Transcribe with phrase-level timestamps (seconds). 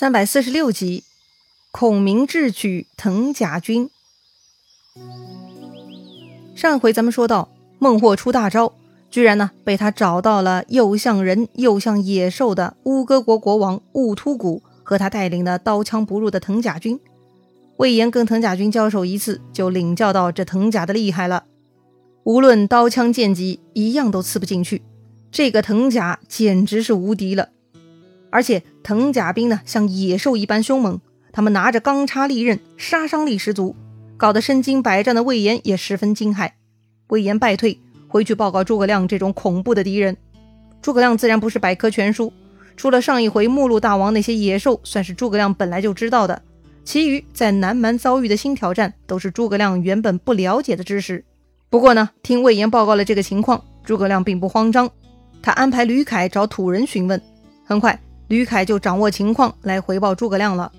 [0.00, 1.04] 三百四十六集，
[1.70, 3.90] 孔明智取藤甲军。
[6.54, 8.72] 上回咱们说到，孟获出大招，
[9.10, 16.98] 居然呢被他找到了又像人又像野兽的乌戈国国王兀突骨和他带领的刀枪不入的藤甲军。
[17.76, 21.44] 魏延跟藤甲军交手一次，就领教到这藤甲的厉害了，
[22.24, 24.80] 无论刀枪剑戟，一样都刺不进去。
[25.30, 27.50] 这个藤甲简直是无敌了。
[28.30, 31.00] 而且藤甲兵呢，像野兽一般凶猛，
[31.32, 33.74] 他们拿着钢叉利刃，杀伤力十足，
[34.16, 36.52] 搞得身经百战的魏延也十分惊骇。
[37.08, 40.16] 魏延败退，回去报告诸葛亮这种恐怖的敌人。
[40.80, 42.32] 诸葛亮自然不是百科全书，
[42.76, 46.40] 除了上一回目录大王那些野兽算是诸葛亮本来就知道的，
[46.84, 51.24] 其余在南蛮遭遇的新挑战都是诸葛亮原本不了解的知识。
[51.68, 54.88] 不过呢，听魏延报告了这个情况，诸葛亮并不慌张，
[55.42, 57.20] 他安排吕凯找土人询问，
[57.64, 58.00] 很快。
[58.30, 60.70] 吕凯就掌握情况来回报诸葛亮了。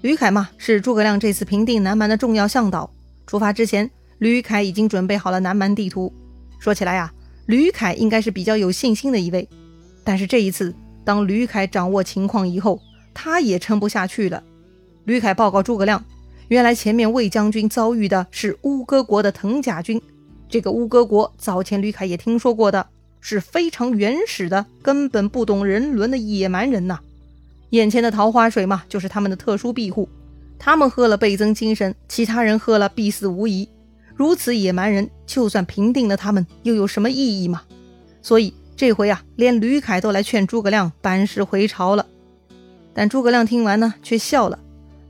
[0.00, 2.90] 吕凯嘛，是诸葛亮这次平定南蛮的重要向导。
[3.26, 6.10] 出发之前，吕凯已经准备好了南蛮地图。
[6.58, 7.12] 说起来呀，
[7.44, 9.46] 吕凯应该是比较有信心的一位。
[10.02, 12.80] 但是这一次，当吕凯掌握情况以后，
[13.12, 14.42] 他也撑不下去了。
[15.04, 16.02] 吕凯报告诸葛亮，
[16.48, 20.00] 原来前面魏将军遭遇的是乌戈国的藤甲军。
[20.48, 22.86] 这个乌戈国，早前吕凯也听说过的。
[23.20, 27.00] 是非常原始的，根本不懂人伦的野蛮人呐！
[27.70, 30.08] 眼前的桃花水嘛，就是他们的特殊庇护，
[30.58, 33.68] 他们喝了倍增精神，其他人喝了必死无疑。
[34.14, 37.62] 如此野蛮人，就算平定了他们，又有什么意义嘛？
[38.22, 42.06] 所以这回啊，连吕凯都来劝诸葛亮班师回朝了。
[42.94, 44.58] 但诸葛亮听完呢，却笑了。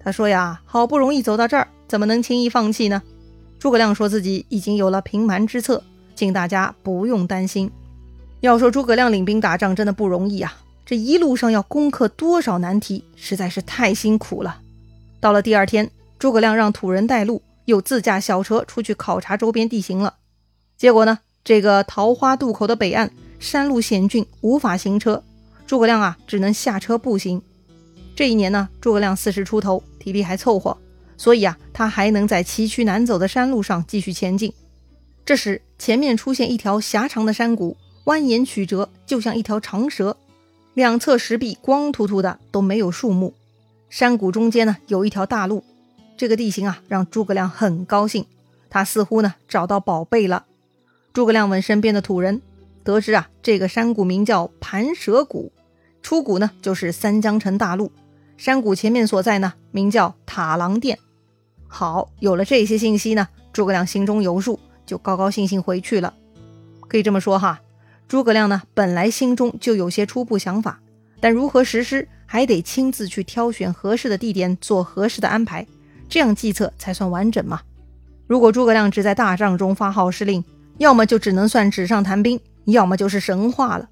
[0.01, 3.03] 他说呀：“好不容易走到这儿，怎么能轻易放弃呢？”
[3.59, 5.83] 诸葛亮说自己已经有了平蛮之策，
[6.15, 7.71] 请大家不用担心。
[8.41, 10.57] 要说诸葛亮领兵打仗真的不容易啊！
[10.87, 14.61] 这一路上要攻克多少难题，实在是太辛苦了。
[15.21, 20.15] 到了第二天，诸葛亮让土人带路，又自驾小车出去考察周边地形了。
[20.77, 25.23] 结果呢，这个桃花渡口的北岸山路险峻，无法行车。
[25.67, 27.43] 诸葛亮啊，只能下车步行。
[28.15, 30.79] 这一年呢，诸葛亮四十出头，体力还凑合，
[31.17, 34.53] 所以啊，他还能在崎岖难走的山路上继续前进。
[35.27, 37.77] 这时，前面出现一条狭长的山谷。
[38.09, 40.17] 蜿蜒曲折，就像一条长蛇，
[40.73, 43.35] 两侧石壁光秃秃的，都没有树木。
[43.91, 45.63] 山谷中间呢，有一条大路。
[46.17, 48.25] 这个地形啊，让诸葛亮很高兴，
[48.71, 50.47] 他似乎呢找到宝贝了。
[51.13, 52.41] 诸葛亮问身边的土人，
[52.83, 55.53] 得知啊，这个山谷名叫盘蛇谷，
[56.01, 57.93] 出谷呢就是三江城大路。
[58.39, 60.99] 山谷前面所在呢，名叫塔郎殿。
[61.67, 66.15] 好，有了这些信息呢，诸葛亮心中有数，就高高兴兴回去了。
[66.89, 67.61] 可以这么说哈。
[68.09, 70.81] 诸葛亮呢，本来心中就有些初步想法，
[71.21, 75.67] 但如何实施，还得亲自去挑选合适的地点，做合适的安排，
[76.09, 77.61] 这样计策才算完整嘛。
[78.27, 80.43] 如果诸葛亮只在大帐中发号施令，
[80.79, 83.87] 要么就只能算纸上谈兵，要么就是神话了。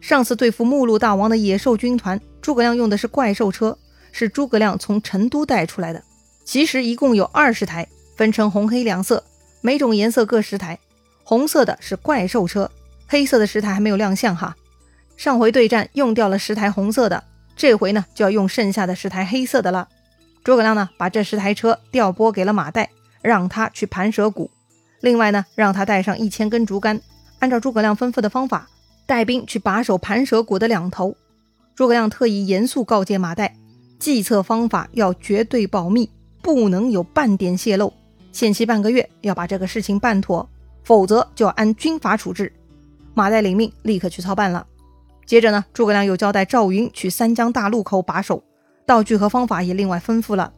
[0.00, 3.76] 上次对付目录大王的野兽军团，诸葛亮用的是怪兽车，
[4.12, 6.02] 是诸葛亮从成都带出来的。
[6.46, 7.86] 其实一共有二十台，
[8.16, 9.22] 分成红黑两色，
[9.60, 10.78] 每种颜色各十台。
[11.22, 12.70] 红色的是怪兽车。
[13.06, 14.56] 黑色的十台还没有亮相哈，
[15.16, 17.22] 上回对战用掉了十台红色的，
[17.56, 19.88] 这回呢就要用剩下的十台黑色的了。
[20.42, 22.86] 诸葛亮呢把这十台车调拨给了马岱，
[23.20, 24.50] 让他去盘蛇谷，
[25.00, 27.00] 另外呢让他带上一千根竹竿，
[27.38, 28.68] 按照诸葛亮吩咐的方法
[29.06, 31.14] 带兵去把守盘蛇谷的两头。
[31.74, 33.50] 诸葛亮特意严肃告诫马岱，
[33.98, 36.10] 计策方法要绝对保密，
[36.42, 37.92] 不能有半点泄露，
[38.32, 40.48] 限期半个月要把这个事情办妥，
[40.82, 42.52] 否则就要按军法处置。
[43.14, 44.66] 马岱领命，立刻去操办了。
[45.26, 48.42] 接着呢，诸葛亮又交代赵云去三江大路口把守，
[48.84, 50.52] 道具和方法也另外吩咐了。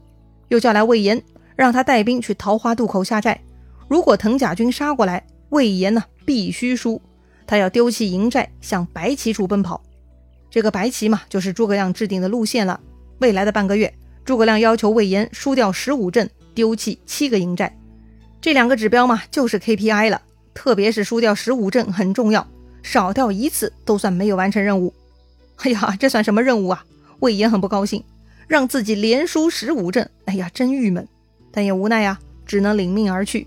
[0.49, 1.23] 又叫来魏延，
[1.57, 3.41] 让他带兵去桃花渡口下寨。
[3.89, 7.01] 如果藤甲军杀过来，魏延呢必须输，
[7.47, 9.83] 他要丢弃营寨，向白旗处奔跑。
[10.51, 12.81] 这个白旗嘛，就是诸葛亮制定的路线了。
[13.19, 13.93] 未来的半个月，
[14.25, 17.77] 诸葛亮要求魏延输掉十五阵，丢弃七个营寨。
[18.41, 20.21] 这两个指标嘛，就是 KPI 了。
[20.55, 22.47] 特别是输掉十五阵很重要，
[22.83, 24.95] 少掉一次都算没有完成任务。
[25.57, 26.85] 哎呀，这算什么任务啊？
[27.21, 28.03] 魏延很不高兴，
[28.47, 31.07] 让自己连输十五阵，哎呀，真郁闷。
[31.51, 33.47] 但也无奈呀，只能领命而去。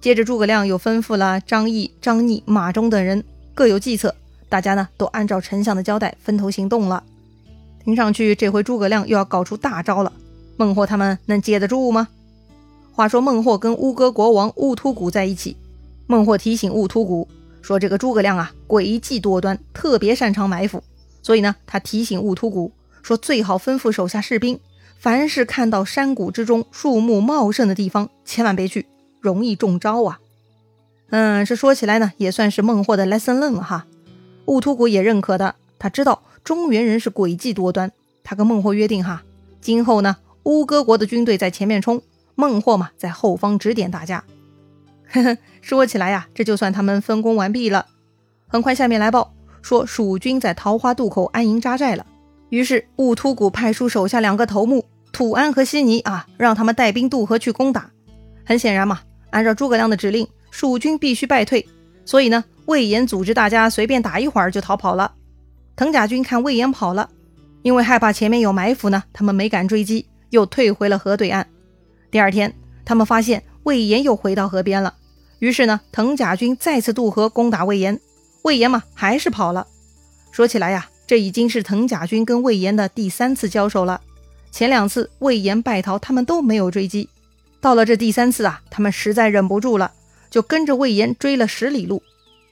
[0.00, 3.22] 接着诸葛亮又吩咐了张翼、张逆、马忠等人
[3.54, 4.14] 各有计策，
[4.48, 7.02] 大家呢都按照丞相的交代分头行动了。
[7.84, 10.12] 听上去这回诸葛亮又要搞出大招了，
[10.56, 12.08] 孟获他们能接得住吗？
[12.92, 15.56] 话说孟获跟乌戈国王兀突骨在一起。
[16.12, 17.26] 孟获提醒兀突骨
[17.62, 20.84] 说：“这个诸葛亮啊，诡计多端，特别擅长埋伏。
[21.22, 22.70] 所以呢，他提醒兀突骨
[23.02, 24.60] 说最好吩咐手下士兵，
[24.98, 28.84] 凡是看到山谷之中树木茂盛的地方，千万别去，
[29.22, 30.20] 容易中招啊。
[31.08, 33.86] 嗯，这说起来呢，也算是孟获的 lesson learn 了哈。
[34.44, 37.90] 兀突骨也认可的，他知道中原人是诡计多端，
[38.22, 39.22] 他跟孟获约定哈，
[39.62, 42.02] 今后呢，乌戈国的军队在前面冲，
[42.34, 44.22] 孟获嘛在后方指点大家。
[45.12, 47.86] 呵呵，说起来呀，这就算他们分工完毕了。
[48.48, 52.06] 很快，下面来报说蜀军在桃花渡口安营扎寨了。
[52.48, 57.90] 于是兀突骨派出手下两个头目土安和西尼啊，让他们带兵渡河去攻打。
[58.44, 59.00] 很显然嘛，
[59.30, 61.66] 按照诸葛亮的指令，蜀军必须败退。
[62.04, 65.12] 所以呢，魏延组织大家随便打一会儿就逃跑了。
[65.76, 67.08] 藤甲军看魏延跑了，
[67.62, 71.46] 因为害怕前面有埋伏呢，他们没敢追击，又退回了河对岸。
[72.10, 72.52] 第二天，
[72.84, 74.94] 他们发现魏延又回到河边了。
[75.42, 77.98] 于是呢，藤甲军再次渡河攻打魏延，
[78.42, 79.66] 魏延嘛还是跑了。
[80.30, 84.00] 说起来呀，这已经是藤甲军跟魏延的第三次交手了。
[84.52, 87.08] 前两次魏延败逃，他们都没有追击。
[87.60, 89.90] 到了这第三次啊，他们实在忍不住了，
[90.30, 92.00] 就跟着魏延追了十里路。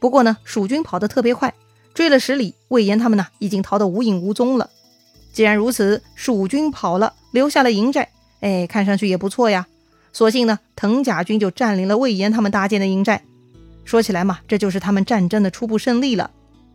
[0.01, 1.55] 不过呢，蜀军跑得特别快，
[1.95, 4.69] 追了十里，魏延他们呢已经逃得无影无踪了。
[5.33, 8.09] 既然如此，蜀军跑了，留下了营寨，
[8.41, 9.69] 哎，看上去也不错呀。
[10.12, 13.23] 索性呢，藤甲军就占领了魏延他们搭建的营寨。
[13.85, 16.31] 说起来嘛，这就是他们战争的初步胜利了。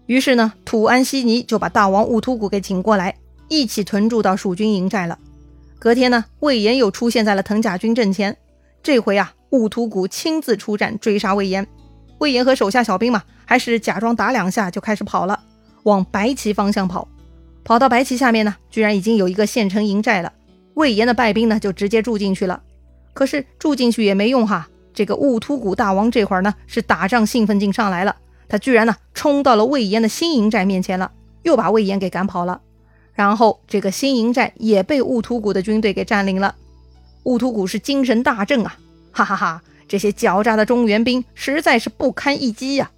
[0.06, 3.16] 于是呢，土安西尼就把大王兀突骨给请过来，
[3.48, 5.18] 一起屯驻到蜀军营寨了。
[5.80, 8.36] 隔天呢，魏延又出现在了藤甲军阵前。
[8.82, 11.66] 这回啊，兀突骨亲自出战追杀魏延。
[12.20, 15.40] 魏延和手下小兵嘛，还是假装打两下就开始跑了，
[15.84, 17.08] 往白旗方向跑。
[17.64, 20.32] 跑到白旗下面呢，居然已经有一个县城营寨了。
[20.76, 22.62] 魏延的败兵呢，就直接住进去了。
[23.16, 28.18] 可是住进去也没用哈，这个兀突骨大王这会儿呢是打仗兴奋劲上来了，
[28.50, 32.60] 他居然呢冲到了魏延的新营寨面前了，又把魏延给赶跑了，
[33.14, 36.56] 然后这个新营寨也被兀突骨的军队给占领了。
[37.24, 38.78] 兀突骨是精神大振啊，
[39.14, 42.92] 哈哈哈，这些狡诈的中原兵实在是不堪一击呀。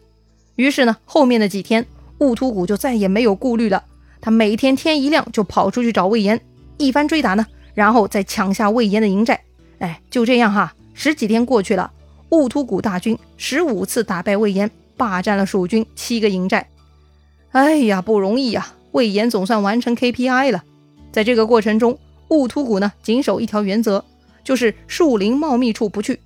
[0.56, 1.86] 于是呢，后面的几天
[2.18, 3.84] 兀突骨就再也没有顾虑了，
[4.20, 6.42] 他每天天一亮就跑出去找魏延，
[6.78, 9.40] 一番追打呢，然后再抢下魏延的营寨。
[9.80, 11.92] 哎，就这样哈，十几天过去了，
[12.30, 16.68] 兀突骨大军十五次打败魏延，霸占了蜀军七个营寨。
[17.52, 18.74] 哎呀，不容易呀！
[18.92, 20.64] 魏延总算完成 KPI 了。
[21.12, 21.98] 在这个过程中，
[22.30, 24.04] 兀突骨呢谨守一条原则，
[24.44, 26.20] 就是树林茂密处不去。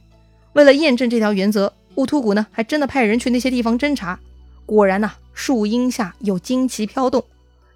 [0.54, 4.20] 为了验证这条原则，兀突骨呢还真的派人去那些地方侦查。
[4.66, 7.24] 果然呐，树荫下有旌旗飘动。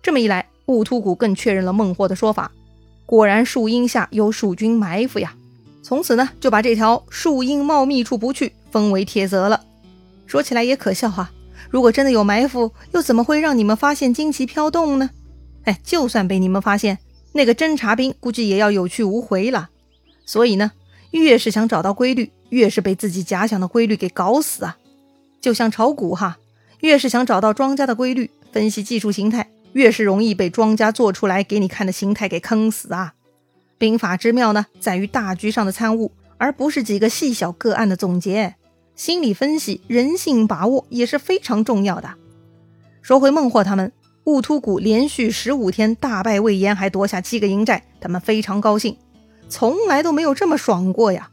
[0.02, 2.52] 这么一来，兀突骨更确认了孟获的说法。
[3.06, 5.36] 果然，树荫下有蜀军埋伏呀！
[5.86, 9.64] 从此呢，就把这条树荫茂密处不去封为铁则了。
[10.26, 11.30] 说起来也可笑哈，
[11.70, 15.12] 如果真的有埋伏，又怎么会让你们发现旌旗飘动呢？
[15.66, 16.98] 哎，就算被你们发现，
[17.34, 19.70] 那个侦察兵估计也要有去无回了。
[20.26, 20.72] 所以呢，
[21.12, 24.78] 越是想找到规律，越是被自己假想的规律给搞死啊！
[25.40, 26.40] 就像炒股哈，
[26.80, 33.14] 越是想找到庄家的规律，分析技术形态，越是容易被庄家做出来给你看的形态给坑死啊！
[33.78, 38.56] 兵法之妙呢，在于大局上的参悟，而不是几个细小个案的总结。
[38.96, 42.14] 心理分析、人性把握也是非常重要的。
[43.02, 43.92] 说回孟获他们，
[44.24, 48.98] 兀突骨连续十五天大败魏延，还夺下七个营寨，他们非常高兴，
[49.50, 51.30] 从来都没有这么爽过呀。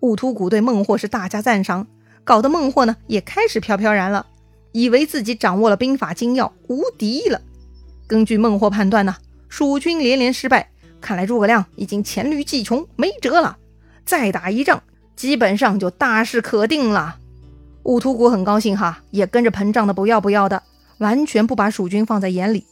[0.00, 1.86] 兀突骨对孟获是大加赞赏，
[2.24, 4.26] 搞得孟获呢也开始飘飘然了，
[4.72, 7.40] 以为自己掌握了兵法精要，无敌了。
[8.08, 9.16] 根据孟获判断呢，
[9.48, 10.68] 蜀军连连失败。
[11.04, 13.58] 看来诸葛亮已经黔驴技穷，没辙了。
[14.06, 14.82] 再打一仗，
[15.14, 17.18] 基本上就大事可定了。
[17.82, 20.62] 兀突骨很高兴哈，也跟着膨胀的不要不要的，
[20.96, 22.64] 完全不把蜀军放在眼里。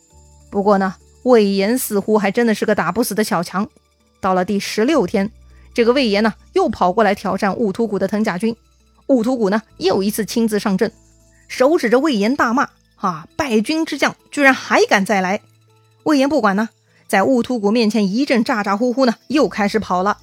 [0.50, 3.68] 不过呢，魏延似乎还真的是个打不死的小强。
[4.18, 5.30] 到了第十六天，
[5.74, 8.56] 这个魏延呢又跑过来挑战兀突骨的藤甲军。
[9.08, 10.90] 兀突骨呢又一次亲自上阵，
[11.48, 15.42] 手指着魏延大骂：“啊，败军之将，居然还敢再来！”
[16.04, 16.70] 魏延不管呢。
[17.12, 20.16] 在兀突骨面前一阵咋咋呼呼呢，又开始跑了。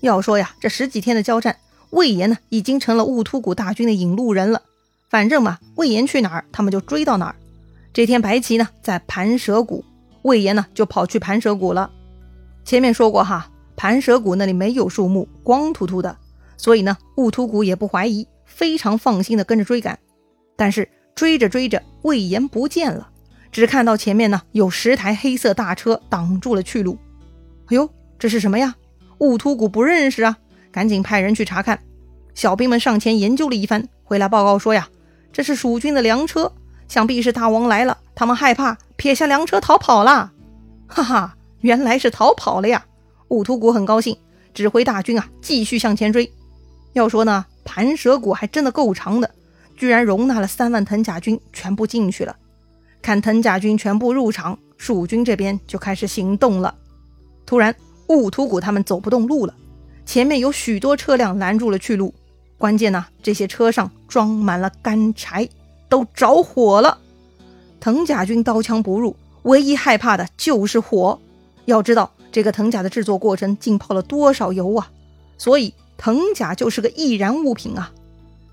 [0.00, 1.58] 要说呀，这十几天的交战，
[1.90, 4.62] 魏延呢已经成了兀突骨大军的引路人了。
[5.10, 7.36] 反正嘛，魏延去哪儿，他们就追到哪儿。
[7.92, 9.84] 这天白旗呢在盘蛇谷，
[10.22, 11.90] 魏延呢就跑去盘蛇谷了。
[12.64, 16.16] 前面说过哈，盘蛇谷那里没有树木，光秃秃的，
[16.56, 19.98] 所以呢兀突骨也不怀疑，非常放心的跟着追赶。
[20.56, 23.10] 但是追着追着，魏延不见了。
[23.54, 26.98] 只看到前面呢有十台黑色大车挡住了去路，
[27.66, 28.74] 哎呦，这是什么呀？
[29.18, 30.36] 兀突骨不认识啊，
[30.72, 31.78] 赶紧派人去查看。
[32.34, 34.88] 小兵们上前研究了一番，回来报告说呀，
[35.32, 36.52] 这是蜀军的粮车，
[36.88, 40.32] 想必是大王来了，他们害怕，撇下粮车逃跑了。
[40.88, 42.84] 哈哈，原来是逃跑了呀！
[43.28, 44.16] 兀突骨很高兴，
[44.52, 46.28] 指挥大军啊继续向前追。
[46.92, 49.30] 要说呢，盘蛇谷还真的够长的，
[49.76, 52.34] 居然容纳了三万藤甲军全部进去了。
[53.04, 56.74] 看藤甲军全部入场，蜀军这边就开始行动了。
[57.44, 59.54] 突然，兀突骨他们走不动路了，
[60.06, 62.14] 前面有许多车辆拦住了去路。
[62.56, 65.46] 关键呢，这些车上装满了干柴，
[65.90, 66.96] 都着火了。
[67.78, 71.20] 藤甲军刀枪不入，唯一害怕的就是火。
[71.66, 74.90] 要知道，这个藤甲的制作过程浸泡了多少油啊！
[75.36, 77.92] 所以藤甲就是个易燃物品啊。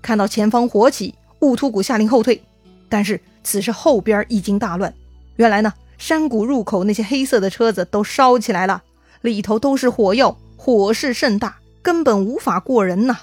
[0.02, 2.42] 看到前方火起，兀突骨下令后退，
[2.90, 4.92] 但是此时后边已经大乱。
[5.36, 8.82] 原来呢，山谷入口那些黑色的车子都烧起来了，
[9.20, 13.18] 里头都是火药，火势甚大，根本无法过人呐。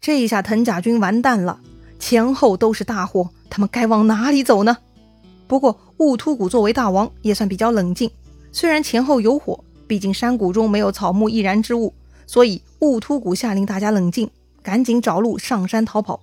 [0.00, 1.60] 这一下藤甲军完蛋了，
[1.98, 4.76] 前后都是大火，他们该往哪里走呢？
[5.46, 8.10] 不过兀突骨作为大王，也算比较冷静。
[8.52, 11.92] 虽然前后有火，毕竟山谷中没有草木易燃之物，
[12.26, 14.30] 所以兀突骨下令大家冷静，
[14.62, 16.20] 赶紧找路上山逃跑。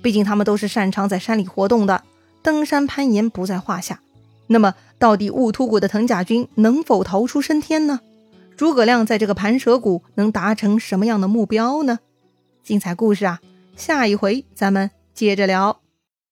[0.00, 2.02] 毕竟他们都是擅长在山里活动的，
[2.42, 4.00] 登山攀岩不在话下。
[4.48, 8.00] 那么，到底兀突骨的藤甲军能否逃出升天呢？
[8.56, 12.00] 诸葛亮在这个盘蛇谷能达成什么样的目标呢？
[12.62, 13.40] 精彩故事啊，
[13.76, 15.81] 下一回咱们接着聊。